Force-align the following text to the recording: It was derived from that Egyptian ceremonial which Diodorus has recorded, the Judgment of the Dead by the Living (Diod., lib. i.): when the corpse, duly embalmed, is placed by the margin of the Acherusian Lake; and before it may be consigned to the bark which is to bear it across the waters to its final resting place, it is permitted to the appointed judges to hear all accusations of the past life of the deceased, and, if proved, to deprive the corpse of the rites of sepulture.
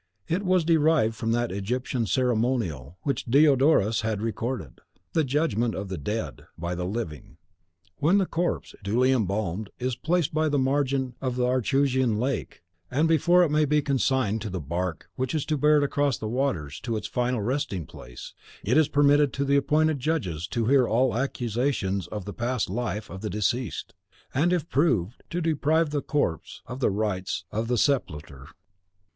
It 0.27 0.41
was 0.41 0.65
derived 0.65 1.13
from 1.13 1.31
that 1.33 1.51
Egyptian 1.51 2.07
ceremonial 2.07 2.97
which 3.03 3.25
Diodorus 3.25 4.01
has 4.01 4.17
recorded, 4.17 4.81
the 5.13 5.23
Judgment 5.23 5.75
of 5.75 5.89
the 5.89 5.97
Dead 5.99 6.47
by 6.57 6.73
the 6.73 6.85
Living 6.85 7.19
(Diod., 7.19 7.25
lib. 7.25 7.35
i.): 7.35 7.89
when 7.97 8.17
the 8.17 8.25
corpse, 8.25 8.73
duly 8.83 9.11
embalmed, 9.11 9.69
is 9.77 9.95
placed 9.95 10.33
by 10.33 10.49
the 10.49 10.57
margin 10.57 11.13
of 11.21 11.35
the 11.35 11.45
Acherusian 11.45 12.17
Lake; 12.17 12.63
and 12.89 13.07
before 13.07 13.43
it 13.43 13.51
may 13.51 13.63
be 13.63 13.79
consigned 13.79 14.41
to 14.41 14.49
the 14.49 14.59
bark 14.59 15.07
which 15.17 15.35
is 15.35 15.45
to 15.45 15.55
bear 15.55 15.77
it 15.77 15.83
across 15.83 16.17
the 16.17 16.27
waters 16.27 16.79
to 16.79 16.97
its 16.97 17.05
final 17.05 17.39
resting 17.43 17.85
place, 17.85 18.33
it 18.63 18.77
is 18.77 18.87
permitted 18.87 19.31
to 19.33 19.45
the 19.45 19.55
appointed 19.55 19.99
judges 19.99 20.47
to 20.47 20.65
hear 20.65 20.87
all 20.87 21.15
accusations 21.15 22.07
of 22.07 22.25
the 22.25 22.33
past 22.33 22.71
life 22.71 23.07
of 23.11 23.21
the 23.21 23.29
deceased, 23.29 23.93
and, 24.33 24.51
if 24.51 24.67
proved, 24.67 25.21
to 25.29 25.41
deprive 25.41 25.91
the 25.91 26.01
corpse 26.01 26.63
of 26.65 26.79
the 26.79 26.89
rites 26.89 27.45
of 27.51 27.71
sepulture. 27.79 28.47